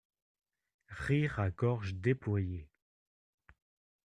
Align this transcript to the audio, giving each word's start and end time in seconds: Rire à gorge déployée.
Rire 0.87 1.39
à 1.39 1.51
gorge 1.51 1.93
déployée. 1.93 2.67